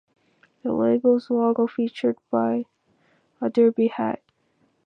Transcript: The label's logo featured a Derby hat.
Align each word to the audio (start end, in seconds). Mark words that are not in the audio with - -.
The 0.63 0.73
label's 0.73 1.29
logo 1.29 1.67
featured 1.67 2.17
a 2.33 2.65
Derby 3.53 3.89
hat. 3.89 4.19